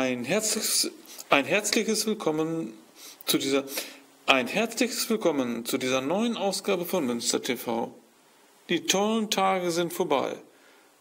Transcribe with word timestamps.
Ein 0.00 0.24
herzliches, 0.24 0.90
ein 1.28 1.44
herzliches 1.44 2.06
Willkommen 2.06 2.72
zu 3.26 3.36
dieser 3.36 3.64
ein 4.24 4.46
herzliches 4.46 5.10
Willkommen 5.10 5.66
zu 5.66 5.76
dieser 5.76 6.00
neuen 6.00 6.38
Ausgabe 6.38 6.86
von 6.86 7.04
Münster 7.04 7.42
TV. 7.42 7.94
Die 8.70 8.86
tollen 8.86 9.28
Tage 9.28 9.70
sind 9.70 9.92
vorbei, 9.92 10.36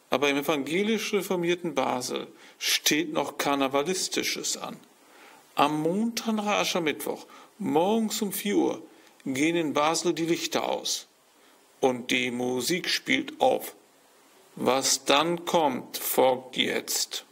aber 0.09 0.27
im 0.27 0.35
evangelisch 0.35 1.13
reformierten 1.13 1.75
Basel 1.75 2.27
steht 2.57 3.13
noch 3.13 3.37
Karnevalistisches 3.37 4.57
an. 4.57 4.75
Am 5.55 5.81
Montag 5.81 6.33
nach 6.33 6.47
Aschermittwoch, 6.47 7.25
morgens 7.57 8.21
um 8.21 8.33
4 8.33 8.55
Uhr, 8.57 8.81
gehen 9.25 9.55
in 9.55 9.71
Basel 9.71 10.11
die 10.11 10.25
Lichter 10.25 10.67
aus 10.67 11.07
und 11.79 12.11
die 12.11 12.31
Musik 12.31 12.89
spielt 12.89 13.39
auf. 13.39 13.77
Was 14.57 15.05
dann 15.05 15.45
kommt, 15.45 15.95
folgt 15.95 16.57
jetzt. 16.57 17.23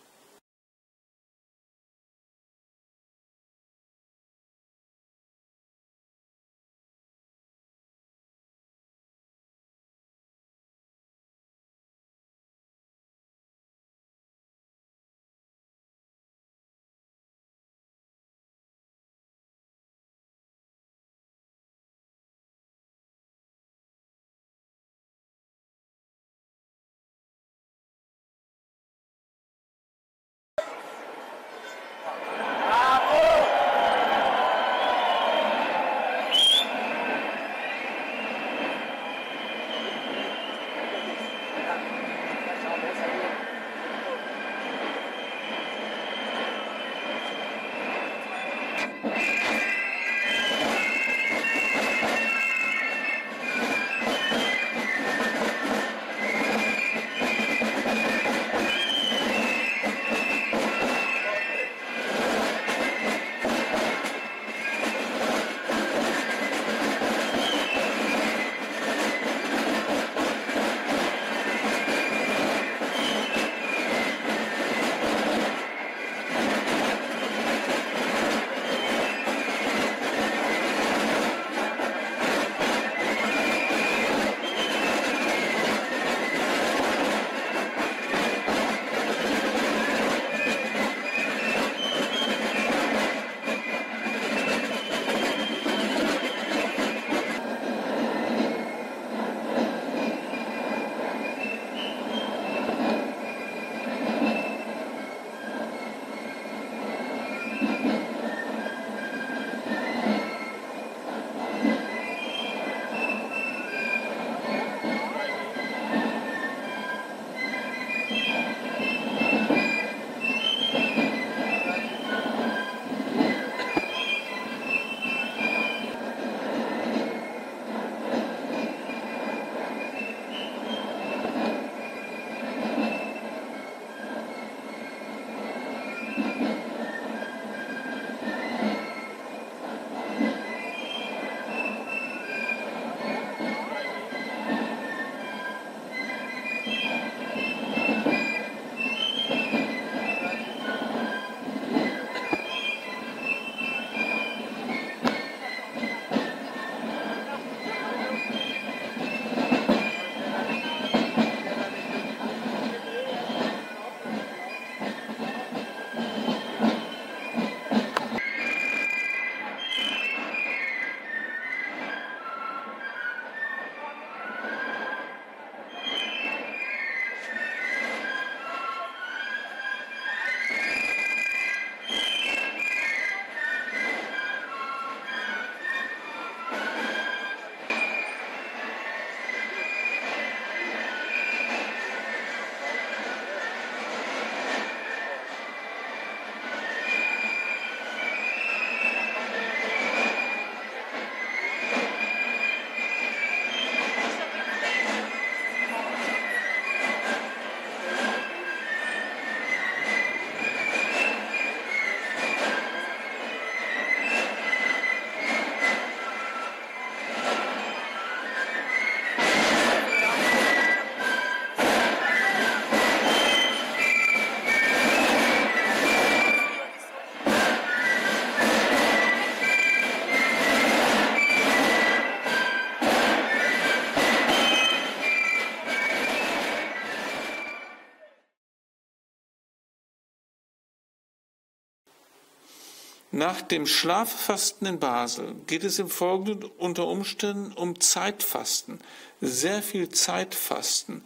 Nach 243.18 243.42
dem 243.42 243.66
Schlaffasten 243.66 244.68
in 244.68 244.80
Basel 244.80 245.34
geht 245.48 245.64
es 245.64 245.80
im 245.80 245.90
Folgenden 245.90 246.52
unter 246.60 246.86
Umständen 246.86 247.52
um 247.54 247.80
Zeitfasten, 247.80 248.78
sehr 249.22 249.64
viel 249.64 249.90
Zeitfasten. 249.90 251.04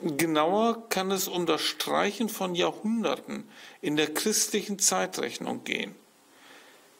Genauer 0.00 0.88
kann 0.88 1.10
es 1.10 1.28
um 1.28 1.44
das 1.44 1.60
Streichen 1.60 2.30
von 2.30 2.54
Jahrhunderten 2.54 3.46
in 3.82 3.96
der 3.96 4.14
christlichen 4.14 4.78
Zeitrechnung 4.78 5.64
gehen. 5.64 5.94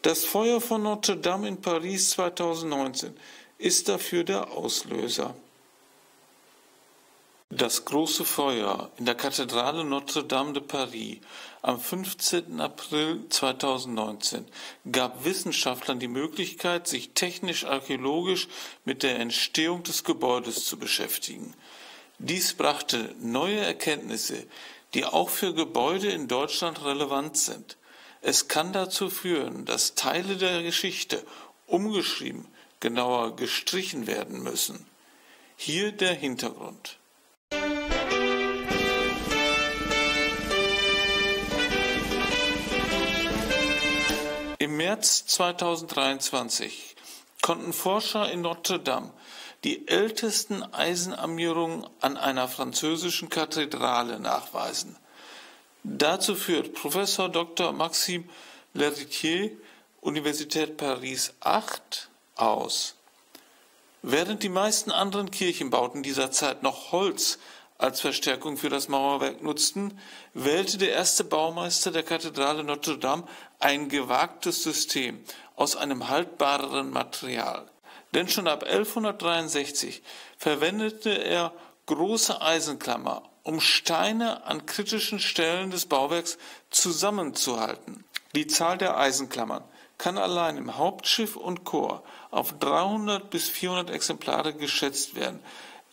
Das 0.03 0.25
Feuer 0.25 0.61
von 0.61 0.83
Notre 0.83 1.17
Dame 1.17 1.47
in 1.47 1.59
Paris 1.59 2.11
2019 2.11 3.17
ist 3.57 3.89
dafür 3.89 4.23
der 4.23 4.51
Auslöser. 4.51 5.33
Das 7.49 7.85
große 7.85 8.25
Feuer 8.25 8.91
in 8.97 9.05
der 9.05 9.15
Kathedrale 9.15 9.85
Notre-Dame 9.85 10.53
de 10.53 10.61
Paris 10.61 11.19
am 11.65 11.79
15. 11.79 12.61
April 12.61 13.25
2019 13.27 14.45
gab 14.91 15.25
Wissenschaftlern 15.25 15.99
die 15.99 16.07
Möglichkeit, 16.07 16.87
sich 16.87 17.15
technisch-archäologisch 17.15 18.47
mit 18.83 19.01
der 19.01 19.17
Entstehung 19.17 19.81
des 19.81 20.03
Gebäudes 20.03 20.65
zu 20.65 20.77
beschäftigen. 20.77 21.55
Dies 22.19 22.53
brachte 22.53 23.15
neue 23.19 23.57
Erkenntnisse, 23.57 24.45
die 24.93 25.05
auch 25.05 25.29
für 25.29 25.55
Gebäude 25.55 26.09
in 26.09 26.27
Deutschland 26.27 26.85
relevant 26.85 27.35
sind. 27.35 27.77
Es 28.21 28.47
kann 28.47 28.71
dazu 28.71 29.09
führen, 29.09 29.65
dass 29.65 29.95
Teile 29.95 30.37
der 30.37 30.61
Geschichte 30.61 31.25
umgeschrieben, 31.65 32.45
genauer 32.79 33.35
gestrichen 33.35 34.05
werden 34.05 34.43
müssen. 34.43 34.85
Hier 35.57 35.91
der 35.91 36.13
Hintergrund. 36.13 36.99
Im 44.65 44.77
März 44.77 45.27
2023 45.27 46.95
konnten 47.43 47.71
Forscher 47.71 48.31
in 48.31 48.41
Notre 48.41 48.79
Dame 48.79 49.13
die 49.63 49.87
ältesten 49.87 50.63
Eisenarmierungen 50.63 51.87
an 52.01 52.17
einer 52.17 52.47
französischen 52.47 53.29
Kathedrale 53.29 54.19
nachweisen. 54.19 54.97
Dazu 55.83 56.33
führt 56.33 56.73
Professor 56.73 57.29
Dr. 57.29 57.73
Maxime 57.73 58.23
Leritier, 58.73 59.51
Universität 60.01 60.77
Paris 60.77 61.35
8, 61.41 62.09
aus. 62.33 62.95
Während 64.01 64.41
die 64.41 64.49
meisten 64.49 64.89
anderen 64.89 65.29
Kirchenbauten 65.29 66.01
dieser 66.01 66.31
Zeit 66.31 66.63
noch 66.63 66.91
Holz 66.91 67.37
als 67.77 68.01
Verstärkung 68.01 68.57
für 68.57 68.69
das 68.69 68.87
Mauerwerk 68.87 69.43
nutzten, 69.43 69.99
wählte 70.33 70.77
der 70.77 70.91
erste 70.91 71.23
Baumeister 71.23 71.91
der 71.91 72.03
Kathedrale 72.03 72.63
Notre 72.63 72.97
Dame 72.97 73.25
ein 73.59 73.89
gewagtes 73.89 74.63
System 74.63 75.23
aus 75.55 75.75
einem 75.75 76.09
haltbareren 76.09 76.89
Material. 76.89 77.69
Denn 78.13 78.29
schon 78.29 78.47
ab 78.47 78.63
1163 78.63 80.01
verwendete 80.37 81.09
er 81.09 81.53
große 81.85 82.41
Eisenklammer, 82.41 83.23
um 83.43 83.59
Steine 83.59 84.45
an 84.45 84.65
kritischen 84.65 85.19
Stellen 85.19 85.69
des 85.69 85.85
Bauwerks 85.85 86.37
zusammenzuhalten. 86.69 88.05
Die 88.33 88.47
Zahl 88.47 88.77
der 88.77 88.97
Eisenklammern 88.97 89.63
kann 89.97 90.17
allein 90.17 90.57
im 90.57 90.77
Hauptschiff 90.77 91.35
und 91.35 91.63
Chor 91.63 92.03
auf 92.31 92.53
300 92.59 93.29
bis 93.29 93.49
400 93.49 93.91
Exemplare 93.91 94.53
geschätzt 94.53 95.15
werden, 95.15 95.39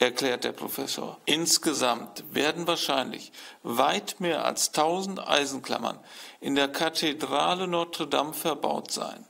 erklärt 0.02 0.44
der 0.44 0.52
Professor. 0.52 1.18
Insgesamt 1.24 2.24
werden 2.32 2.66
wahrscheinlich 2.66 3.32
weit 3.62 4.20
mehr 4.20 4.44
als 4.44 4.68
1000 4.68 5.26
Eisenklammern 5.26 5.98
in 6.40 6.54
der 6.54 6.68
Kathedrale 6.68 7.66
Notre 7.66 8.06
Dame 8.06 8.34
verbaut 8.34 8.90
sein. 8.90 9.24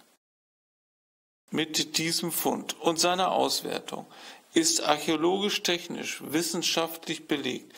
Mit 1.51 1.99
diesem 1.99 2.33
Fund 2.33 2.81
und 2.81 2.99
seiner 2.99 3.33
Auswertung 3.33 4.07
ist 4.55 4.83
archäologisch-technisch 4.83 6.23
wissenschaftlich 6.25 7.29
belegt, 7.29 7.75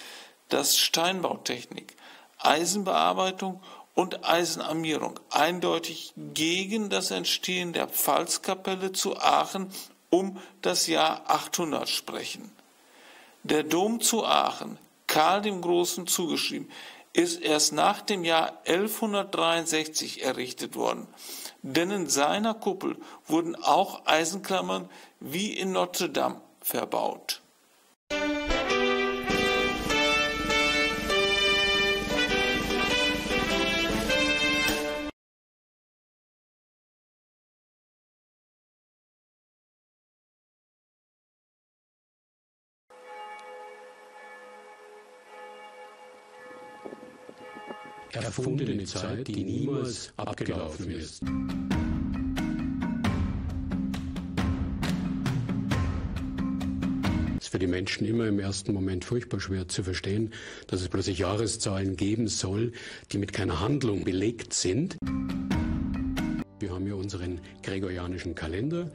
dass 0.49 0.79
Steinbautechnik, 0.79 1.97
Eisenbearbeitung 2.39 3.61
und 3.95 4.25
Eisenarmierung 4.25 5.19
eindeutig 5.31 6.13
gegen 6.17 6.91
das 6.91 7.11
Entstehen 7.11 7.73
der 7.73 7.89
Pfalzkapelle 7.89 8.93
zu 8.93 9.17
Aachen 9.17 9.73
um 10.11 10.39
das 10.63 10.87
Jahr 10.87 11.29
800 11.29 11.89
sprechen. 11.89 12.53
Der 13.45 13.63
Dom 13.63 14.01
zu 14.01 14.25
Aachen, 14.25 14.79
Karl 15.07 15.43
dem 15.43 15.61
Großen 15.61 16.07
zugeschrieben, 16.07 16.71
ist 17.13 17.43
erst 17.43 17.75
nach 17.75 18.01
dem 18.01 18.25
Jahr 18.25 18.63
1163 18.65 20.25
errichtet 20.25 20.77
worden, 20.77 21.07
denn 21.61 21.91
in 21.91 22.09
seiner 22.09 22.55
Kuppel 22.55 22.97
wurden 23.27 23.55
auch 23.55 24.07
Eisenklammern 24.07 24.89
wie 25.21 25.53
in 25.53 25.73
Notre 25.73 26.09
Dame 26.09 26.41
verbaut. 26.63 27.43
Erfundene 48.15 48.85
Zeit, 48.85 49.29
die 49.29 49.45
niemals 49.45 50.13
abgelaufen 50.17 50.91
ist. 50.91 51.23
Es 57.37 57.45
ist 57.45 57.49
für 57.49 57.59
die 57.59 57.67
Menschen 57.67 58.07
immer 58.07 58.27
im 58.27 58.39
ersten 58.39 58.73
Moment 58.73 59.05
furchtbar 59.05 59.41
schwer 59.41 59.69
zu 59.69 59.83
verstehen, 59.83 60.33
dass 60.67 60.81
es 60.81 60.89
plötzlich 60.89 61.19
Jahreszahlen 61.19 61.97
geben 61.97 62.29
soll, 62.29 62.73
die 63.13 63.19
mit 63.19 63.33
keiner 63.33 63.61
Handlung 63.61 64.05
belegt 64.05 64.55
sind. 64.55 64.97
Wir 66.61 66.71
haben 66.71 66.87
ja 66.87 66.95
unseren 66.95 67.41
gregorianischen 67.63 68.35
Kalender, 68.35 68.91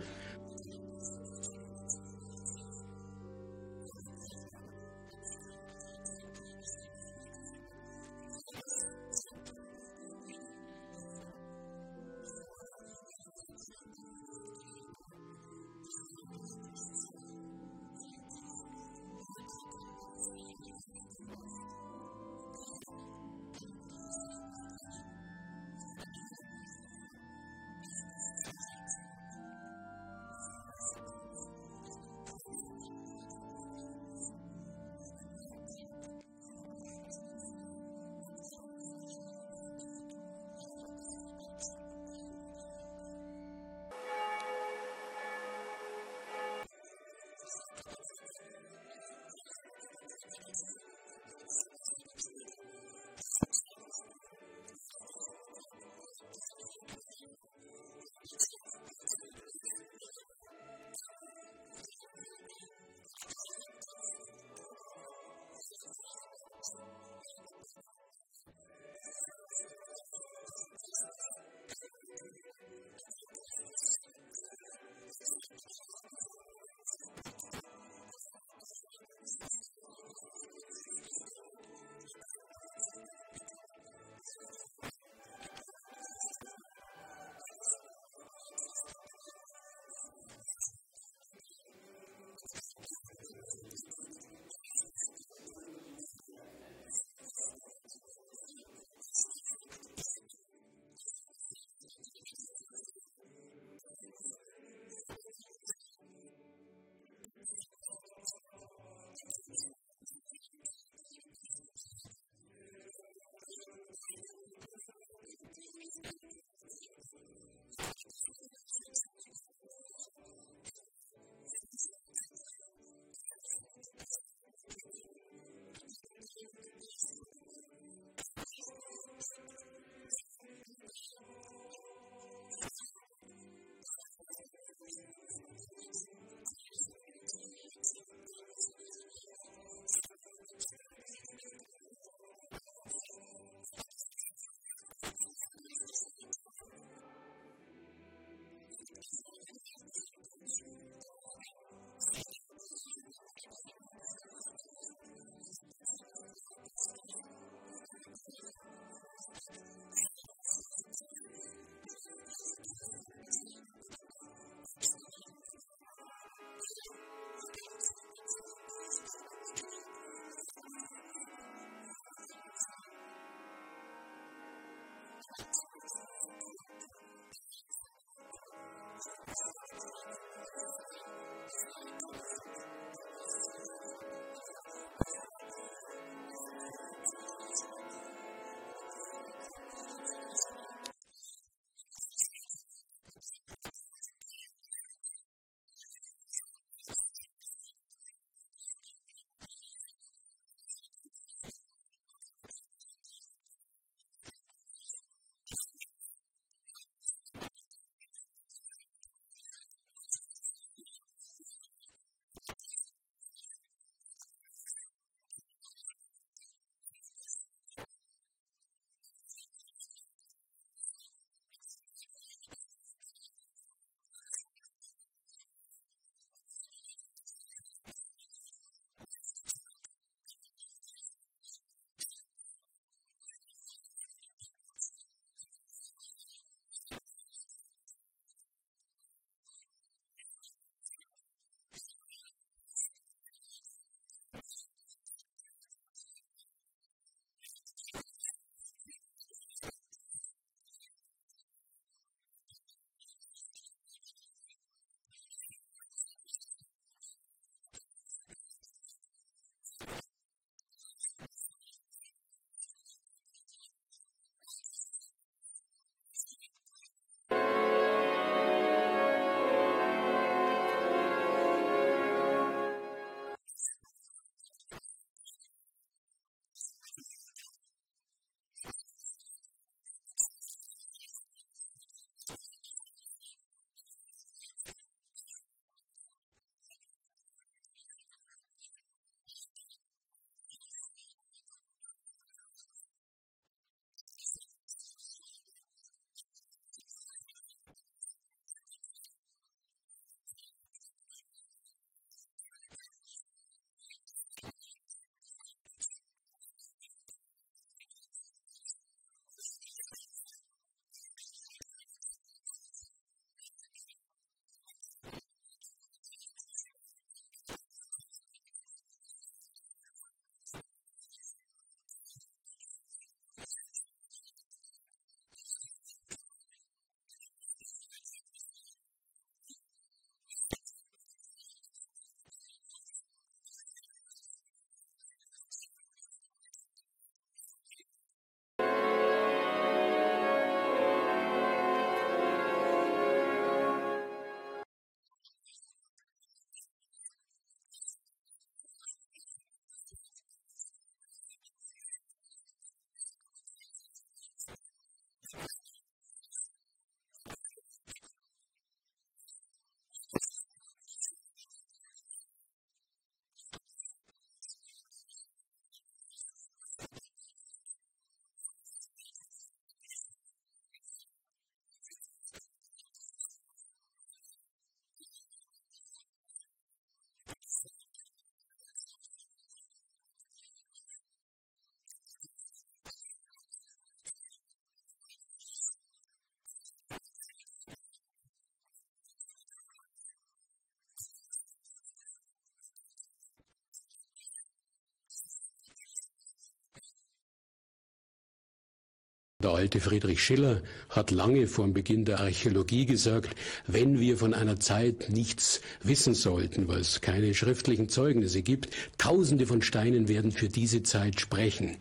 alte 399.69 399.81
Friedrich 399.81 400.23
Schiller 400.23 400.63
hat 400.89 401.11
lange 401.11 401.45
vor 401.45 401.63
dem 401.63 401.75
Beginn 401.75 402.03
der 402.03 402.21
Archäologie 402.21 402.87
gesagt, 402.87 403.35
wenn 403.67 403.99
wir 403.99 404.17
von 404.17 404.33
einer 404.33 404.59
Zeit 404.59 405.11
nichts 405.11 405.61
wissen 405.83 406.15
sollten, 406.15 406.67
weil 406.67 406.79
es 406.79 407.01
keine 407.01 407.35
schriftlichen 407.35 407.87
Zeugnisse 407.87 408.41
gibt, 408.41 408.69
tausende 408.97 409.45
von 409.45 409.61
Steinen 409.61 410.07
werden 410.07 410.31
für 410.31 410.49
diese 410.49 410.81
Zeit 410.81 411.19
sprechen. 411.19 411.77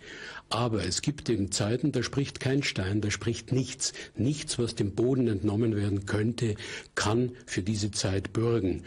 Aber 0.51 0.85
es 0.85 1.01
gibt 1.01 1.31
eben 1.31 1.51
Zeiten, 1.51 1.91
da 1.91 2.03
spricht 2.03 2.41
kein 2.41 2.63
Stein, 2.63 3.01
da 3.01 3.11
spricht 3.11 3.53
nichts. 3.53 3.95
Nichts, 4.15 4.59
was 4.59 4.75
dem 4.75 4.95
Boden 4.95 5.27
entnommen 5.27 5.75
werden 5.75 6.05
könnte, 6.05 6.57
kann 6.95 7.33
für 7.47 7.63
diese 7.63 7.91
Zeit 7.91 8.35
bürgen. 8.35 8.85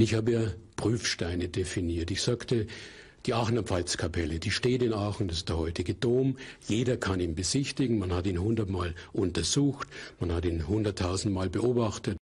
Ich 0.00 0.14
habe 0.14 0.32
ja 0.32 0.40
Prüfsteine 0.76 1.48
definiert. 1.48 2.10
Ich 2.10 2.22
sagte, 2.22 2.66
die 3.26 3.34
Aachener 3.34 3.62
Pfalzkapelle, 3.62 4.38
die 4.38 4.50
steht 4.50 4.82
in 4.82 4.94
Aachen, 4.94 5.28
das 5.28 5.38
ist 5.38 5.50
der 5.50 5.58
heutige 5.58 5.92
Dom. 5.92 6.38
Jeder 6.66 6.96
kann 6.96 7.20
ihn 7.20 7.34
besichtigen. 7.34 7.98
Man 7.98 8.14
hat 8.14 8.26
ihn 8.26 8.38
hundertmal 8.38 8.94
untersucht, 9.12 9.88
man 10.18 10.32
hat 10.32 10.46
ihn 10.46 10.66
hunderttausendmal 10.66 11.50
beobachtet. 11.50 12.16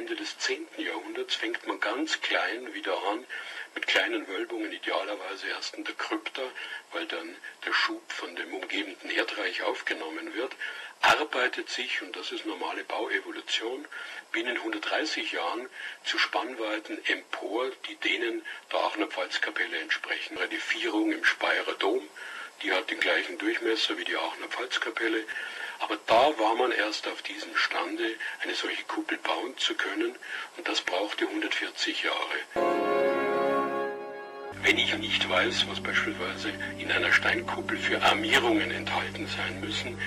Ende 0.00 0.16
des 0.16 0.38
10. 0.38 0.66
Jahrhunderts 0.78 1.34
fängt 1.34 1.66
man 1.66 1.78
ganz 1.78 2.22
klein 2.22 2.72
wieder 2.72 2.96
an, 3.08 3.26
mit 3.74 3.86
kleinen 3.86 4.26
Wölbungen, 4.28 4.72
idealerweise 4.72 5.48
erst 5.48 5.74
in 5.74 5.84
der 5.84 5.94
Krypta, 5.94 6.40
weil 6.92 7.04
dann 7.04 7.36
der 7.66 7.74
Schub 7.74 8.10
von 8.10 8.34
dem 8.34 8.54
umgebenden 8.54 9.10
Erdreich 9.10 9.60
aufgenommen 9.60 10.32
wird, 10.32 10.52
arbeitet 11.02 11.68
sich, 11.68 12.00
und 12.00 12.16
das 12.16 12.32
ist 12.32 12.46
normale 12.46 12.82
Bauevolution, 12.84 13.86
binnen 14.32 14.56
130 14.56 15.32
Jahren 15.32 15.68
zu 16.02 16.18
Spannweiten 16.18 17.04
empor, 17.04 17.70
die 17.86 17.96
denen 17.96 18.42
der 18.72 18.80
Aachener 18.80 19.06
Pfalzkapelle 19.06 19.80
entsprechen. 19.80 20.38
Die 20.50 20.56
Vierung 20.56 21.12
im 21.12 21.26
Speyerer 21.26 21.74
Dom, 21.74 22.08
die 22.62 22.72
hat 22.72 22.88
den 22.90 23.00
gleichen 23.00 23.36
Durchmesser 23.36 23.98
wie 23.98 24.04
die 24.04 24.16
Aachener 24.16 24.48
Pfalzkapelle, 24.48 25.26
aber 25.80 25.98
da 26.06 26.38
war 26.38 26.54
man 26.54 26.72
erst 26.72 27.08
auf 27.08 27.22
diesem 27.22 27.56
Stande, 27.56 28.04
eine 28.42 28.54
solche 28.54 28.84
Kuppel 28.84 29.18
bauen 29.18 29.56
zu 29.56 29.74
können, 29.74 30.14
und 30.56 30.68
das 30.68 30.80
brauchte 30.82 31.26
140 31.26 32.04
Jahre. 32.04 33.10
Wenn 34.62 34.76
ich 34.76 34.94
nicht 34.98 35.28
weiß, 35.28 35.66
was 35.68 35.80
beispielsweise 35.80 36.52
in 36.78 36.92
einer 36.92 37.12
Steinkuppel 37.12 37.78
für 37.78 38.00
Armierungen 38.02 38.70
enthalten 38.70 39.26
sein 39.26 39.60
müssen, 39.60 39.98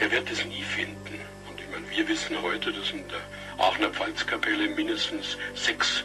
der 0.00 0.10
wird 0.10 0.30
es 0.30 0.44
nie 0.46 0.62
finden. 0.62 1.20
Und 1.48 1.60
ich 1.60 1.68
meine, 1.70 1.88
wir 1.90 2.08
wissen 2.08 2.40
heute, 2.40 2.72
dass 2.72 2.90
in 2.90 3.06
der 3.08 3.20
Aachener 3.58 3.90
Pfalzkapelle 3.90 4.68
mindestens 4.68 5.36
sechs 5.54 6.04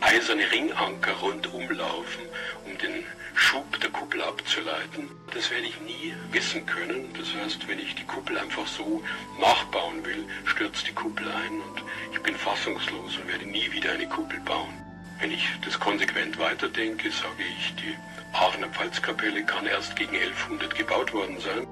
eiserne 0.00 0.50
Ringanker 0.50 1.12
rundum 1.12 1.70
laufen, 1.70 2.22
um 2.64 2.76
den 2.78 3.04
Schub 3.38 3.80
der 3.80 3.90
Kuppel 3.90 4.22
abzuleiten. 4.22 5.10
Das 5.32 5.50
werde 5.50 5.66
ich 5.66 5.78
nie 5.82 6.14
wissen 6.32 6.64
können. 6.64 7.12
Das 7.16 7.34
heißt, 7.34 7.68
wenn 7.68 7.78
ich 7.78 7.94
die 7.94 8.04
Kuppel 8.04 8.38
einfach 8.38 8.66
so 8.66 9.02
nachbauen 9.38 10.04
will, 10.04 10.24
stürzt 10.46 10.88
die 10.88 10.92
Kuppel 10.92 11.28
ein 11.28 11.60
und 11.60 11.82
ich 12.12 12.20
bin 12.22 12.34
fassungslos 12.34 13.18
und 13.18 13.28
werde 13.28 13.44
nie 13.44 13.70
wieder 13.70 13.92
eine 13.92 14.08
Kuppel 14.08 14.40
bauen. 14.40 14.74
Wenn 15.20 15.30
ich 15.30 15.46
das 15.64 15.78
konsequent 15.78 16.38
weiterdenke, 16.38 17.10
sage 17.10 17.44
ich, 17.58 17.74
die 17.76 17.94
Aachener 18.32 18.68
Pfalzkapelle 18.68 19.44
kann 19.44 19.66
erst 19.66 19.94
gegen 19.96 20.16
1100 20.16 20.74
gebaut 20.74 21.12
worden 21.12 21.38
sein. 21.38 21.66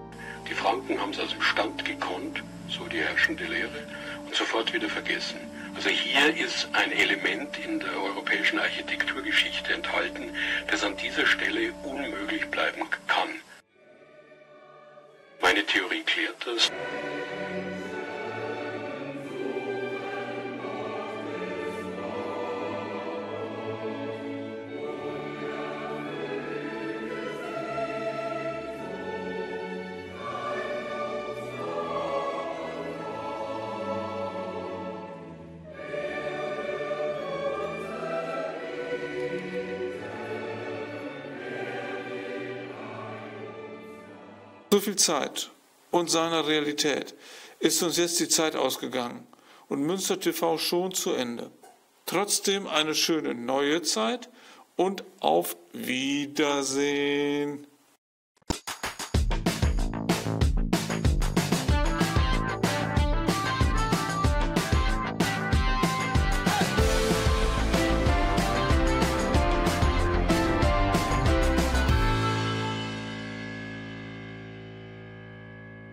Die 0.49 0.55
Franken 0.55 1.01
haben 1.01 1.13
es 1.13 1.21
aus 1.21 1.31
dem 1.31 1.43
Stand 1.43 1.85
gekonnt, 1.85 2.43
so 2.69 2.85
die 2.87 3.01
herrschende 3.01 3.45
Lehre, 3.45 3.87
und 4.27 4.35
sofort 4.35 4.73
wieder 4.73 4.89
vergessen. 4.89 5.41
Also 5.75 5.89
hier 5.89 6.37
ist 6.37 6.69
ein 6.73 6.93
Element 6.93 7.59
in 7.59 7.81
der 7.81 8.01
europäischen 8.01 8.59
Architekturgeschichte 8.59 9.73
enthalten, 9.73 10.35
das 10.69 10.85
an 10.85 10.97
dieser 10.97 11.27
Stelle 11.27 11.73
unmöglich 11.83 12.47
bleiben 12.47 12.89
kann. 13.07 13.29
Meine 15.41 15.65
Theorie 15.67 16.03
klärt 16.03 16.47
das. 16.47 16.71
So 44.75 44.81
viel 44.81 44.97
Zeit 44.97 45.51
und 45.93 46.11
seiner 46.11 46.49
Realität 46.49 47.15
ist 47.61 47.81
uns 47.85 47.97
jetzt 47.97 48.19
die 48.19 48.29
Zeit 48.29 48.57
ausgegangen 48.57 49.25
und 49.69 49.83
Münster 49.83 50.19
TV 50.19 50.59
schon 50.59 50.93
zu 50.93 51.13
Ende. 51.13 51.53
Trotzdem 52.07 52.67
eine 52.67 52.97
schöne 52.97 53.37
neue 53.37 53.83
Zeit 53.83 54.29
und 54.75 55.05
auf 55.21 55.57
Wiedersehen. 55.73 57.69